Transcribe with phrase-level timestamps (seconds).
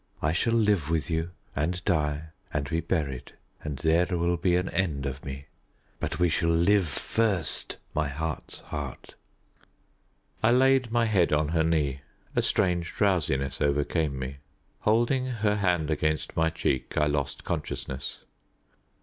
[0.19, 4.67] I shall live with you, and die, and be buried, and there will be an
[4.69, 5.45] end of me.
[5.99, 9.13] But we shall live first, my heart's heart."
[10.41, 12.01] I laid my head on her knee.
[12.35, 14.37] A strange drowsiness overcame me.
[14.79, 18.21] Holding her hand against my cheek, I lost consciousness.